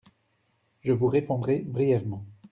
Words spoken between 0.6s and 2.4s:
Je vous répondrai brièvement.